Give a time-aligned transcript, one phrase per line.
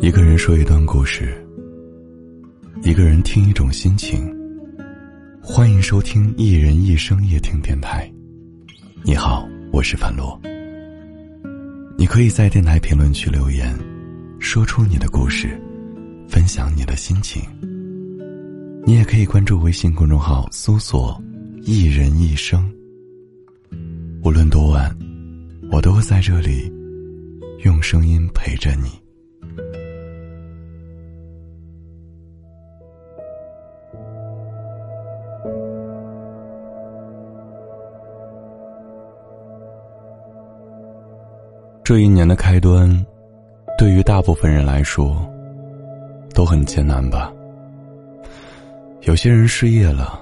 [0.00, 1.34] 一个人说一段故事，
[2.82, 4.32] 一个人听一种心情。
[5.42, 8.08] 欢迎收听《一人一生夜听电台》。
[9.02, 10.40] 你好，我是樊洛。
[11.96, 13.76] 你可以在电台评论区留言，
[14.38, 15.60] 说出你的故事，
[16.28, 17.42] 分享你的心情。
[18.84, 21.20] 你也可以关注微信公众号，搜索
[21.62, 22.70] “一人一生”。
[24.22, 24.96] 无论多晚，
[25.72, 26.72] 我都会在这里，
[27.64, 28.90] 用声音陪着你。
[41.88, 42.86] 这一年的开端，
[43.78, 45.26] 对于大部分人来说，
[46.34, 47.32] 都很艰难吧。
[49.04, 50.20] 有些人失业了，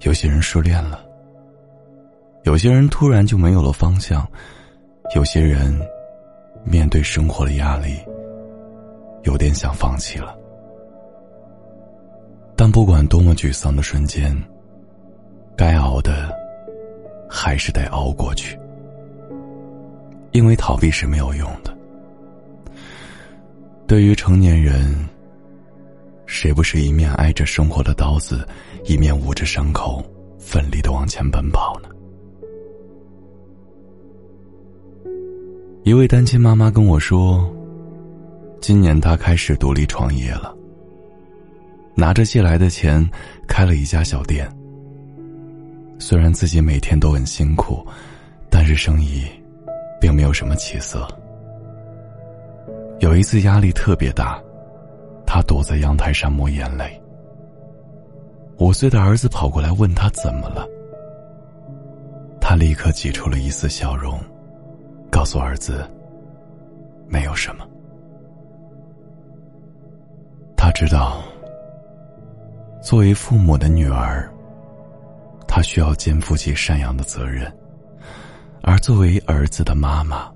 [0.00, 0.98] 有些人失恋了，
[2.42, 4.26] 有些人突然就没有了方向，
[5.14, 5.72] 有些人
[6.64, 7.96] 面对生活的压力，
[9.22, 10.36] 有点想放弃了。
[12.56, 14.36] 但不管多么沮丧的瞬间，
[15.56, 16.36] 该熬的
[17.28, 18.58] 还是得熬过去，
[20.32, 21.76] 因为逃避是没有用的。
[23.86, 25.08] 对于成年人。
[26.32, 28.46] 谁不是一面挨着生活的刀子，
[28.84, 30.00] 一面捂着伤口，
[30.38, 31.88] 奋力的往前奔跑呢？
[35.82, 37.52] 一位单亲妈妈跟我说，
[38.60, 40.56] 今年她开始独立创业了，
[41.96, 43.04] 拿着借来的钱
[43.48, 44.48] 开了一家小店。
[45.98, 47.84] 虽然自己每天都很辛苦，
[48.48, 49.24] 但是生意
[50.00, 51.06] 并没有什么起色。
[53.00, 54.40] 有一次压力特别大。
[55.32, 57.00] 他躲在阳台上抹眼泪。
[58.58, 60.66] 五岁的儿子跑过来问他怎么了，
[62.40, 64.18] 他立刻挤出了一丝笑容，
[65.08, 65.88] 告诉儿子
[67.06, 67.64] ：“没有什么。”
[70.58, 71.22] 他知道，
[72.82, 74.28] 作为父母的女儿，
[75.46, 77.48] 他需要肩负起赡养的责任；
[78.62, 80.30] 而作为儿子的妈妈，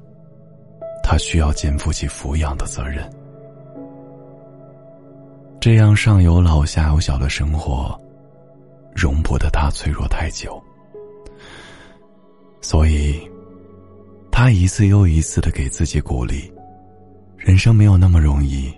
[1.02, 3.08] 她需要肩负起抚养的责任。
[5.60, 7.98] 这样上有老下有小的生活，
[8.94, 10.62] 容不得他脆弱太久，
[12.60, 13.18] 所以，
[14.30, 16.52] 他一次又一次的给自己鼓励：
[17.38, 18.70] 人生没有那么容易，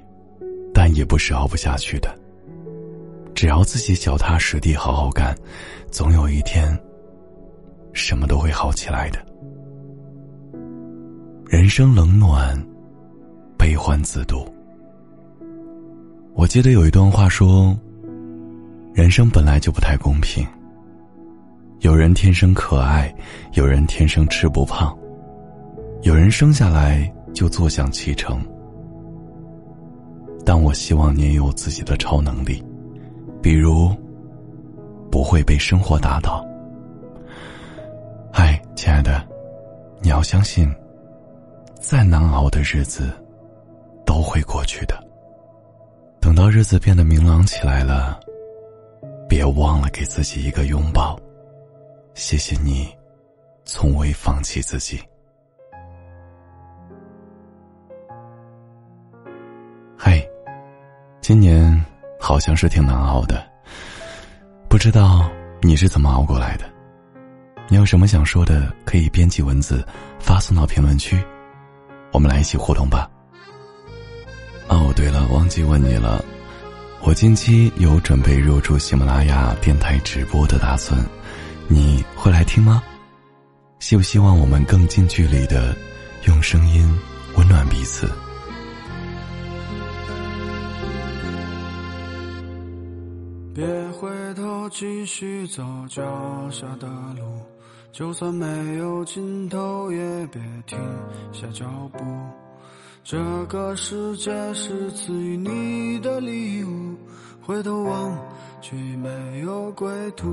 [0.73, 2.17] 但也不是熬不下去的。
[3.35, 5.37] 只要自己脚踏实地，好好干，
[5.91, 6.79] 总有一天，
[7.93, 9.26] 什么都会好起来的。
[11.49, 12.61] 人生冷暖，
[13.57, 14.45] 悲欢自度。
[16.35, 17.79] 我记得有一段话说
[18.93, 20.45] ：“人生本来就不太公平。
[21.83, 23.15] 有人天生可爱，
[23.53, 24.93] 有人天生吃不胖，
[26.03, 28.45] 有人生下来就坐享其成。
[30.45, 32.61] 但我希望你也有自己的超能力，
[33.41, 33.95] 比如
[35.13, 36.45] 不会被生活打倒。
[38.33, 39.25] 嗨，亲爱的，
[40.03, 40.69] 你要相信，
[41.89, 43.13] 再难熬的日子
[44.05, 45.01] 都会过去的。”
[46.21, 48.19] 等到日子变得明朗起来了，
[49.29, 51.17] 别忘了给自己一个拥抱。
[52.15, 52.93] 谢谢你，
[53.65, 55.01] 从未放弃自己。
[59.97, 60.29] 嘿，
[61.21, 61.81] 今年
[62.19, 63.47] 好像是挺难熬的，
[64.69, 65.31] 不知道
[65.63, 66.65] 你是怎么熬过来的？
[67.69, 69.87] 你有什么想说的，可以编辑文字
[70.19, 71.25] 发送到评论区，
[72.13, 73.11] 我们来一起互动吧。
[74.69, 76.25] 哦，对了，忘记问你了，
[77.03, 80.99] 我近期有准备入驻喜马拉雅电台直播的打算，
[81.69, 82.83] 你会来听吗？
[83.79, 85.77] 希不希望我们更近距离的
[86.25, 86.99] 用声音
[87.37, 88.11] 温暖彼此？
[93.55, 96.03] 别回头，继续走脚
[96.51, 97.23] 下的路，
[97.97, 100.79] 就算没有尽头，也别停
[101.33, 101.65] 下脚
[101.95, 102.05] 步。
[103.03, 106.95] 这个世界是赐予你的礼物，
[107.41, 108.15] 回头望
[108.61, 110.29] 却没有归途。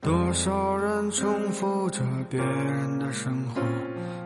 [0.00, 2.00] 多少人重复着
[2.30, 3.60] 别人的生活，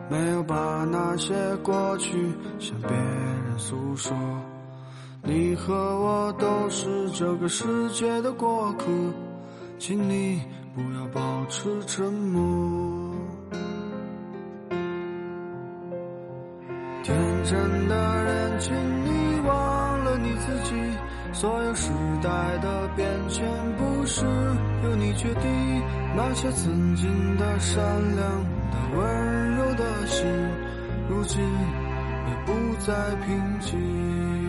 [0.09, 4.15] 没有把那些过去向别人诉说。
[5.21, 8.85] 你和我都是这个世界的过客，
[9.77, 10.41] 请你
[10.73, 13.13] 不要保持沉默。
[17.03, 20.75] 天真的人，请你忘了你自己。
[21.31, 21.91] 所有时
[22.23, 23.45] 代的变迁，
[23.77, 24.25] 不是
[24.83, 25.83] 由你决定。
[26.15, 27.83] 那些曾经的善
[28.15, 30.25] 良的温柔的心，
[31.07, 31.23] 如。
[31.23, 32.93] 今也不再
[33.25, 34.48] 平静。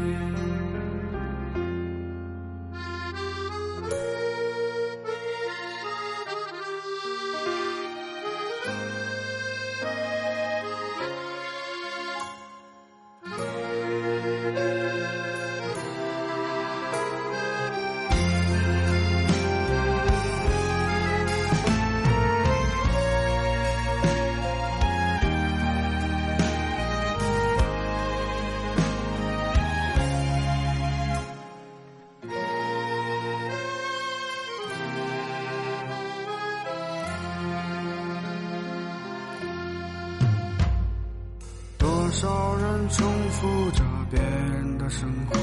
[42.11, 45.39] 多少人重复着别人的生活，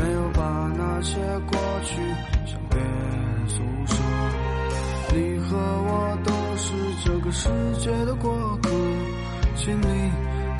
[0.00, 0.42] 没有把
[0.74, 1.18] 那些
[1.50, 2.00] 过去
[2.46, 3.56] 向别人诉
[3.86, 4.02] 说。
[5.12, 6.72] 你和我都是
[7.04, 8.70] 这个世界的过客，
[9.54, 9.86] 请你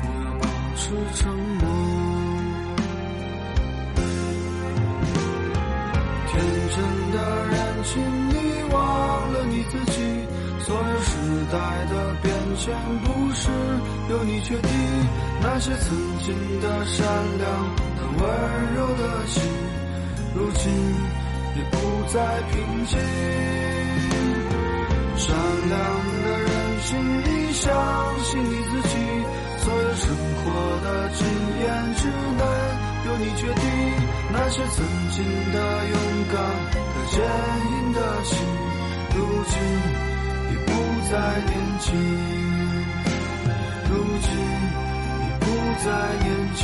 [0.03, 0.45] 不要保
[0.75, 1.67] 持沉默。
[6.27, 6.77] 天真
[7.11, 9.97] 的人，请你忘了你自己。
[10.65, 11.11] 所有时
[11.51, 11.57] 代
[11.91, 12.73] 的变迁，
[13.03, 13.49] 不是
[14.09, 14.71] 由你决定。
[15.41, 17.05] 那些曾经的善
[17.37, 18.21] 良的温
[18.73, 19.43] 柔的心，
[20.33, 20.71] 如今
[21.57, 21.77] 也不
[22.07, 22.97] 再平静。
[25.17, 25.35] 善
[25.67, 25.73] 良
[26.23, 26.49] 的人，
[26.85, 27.69] 请你相
[28.23, 28.95] 信你自己。
[29.59, 30.43] 所有生活
[30.81, 31.27] 的经
[31.59, 31.63] 验，
[31.97, 32.41] 只能
[33.05, 33.63] 由你决定。
[34.31, 35.95] 那些曾经的勇
[36.31, 36.35] 敢
[36.71, 37.19] 的坚
[37.69, 38.37] 硬的心，
[39.13, 39.19] 如
[39.49, 40.12] 今。
[41.11, 41.93] 再年轻，
[43.89, 43.91] 如
[44.21, 44.27] 今
[45.19, 45.45] 已不
[45.83, 45.85] 再
[46.23, 46.61] 年轻，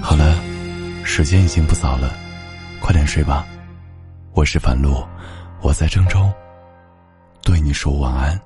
[0.00, 0.22] 好了，
[1.04, 2.14] 时间已经不早了，
[2.80, 3.44] 快点睡吧。
[4.34, 5.06] 我是樊路，
[5.60, 6.32] 我在郑州，
[7.42, 8.40] 对你说晚安。